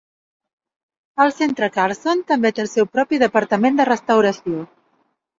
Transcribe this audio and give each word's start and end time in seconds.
El 1.25 1.33
Centre 1.39 1.67
Carlson 1.75 2.23
també 2.31 2.51
té 2.59 2.63
el 2.63 2.69
seu 2.71 2.87
propi 2.97 3.19
departament 3.25 3.77
de 3.81 3.87
restauració. 3.91 4.65